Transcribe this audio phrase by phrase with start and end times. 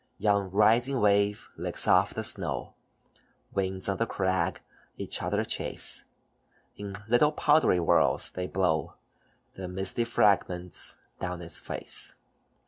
[0.17, 2.73] "Yon rising wave licks off the snow,
[3.53, 4.59] Winds on the crag
[4.97, 6.05] each other chase,
[6.75, 8.95] In little powdery whirls they blow
[9.53, 12.15] The misty fragments down its face.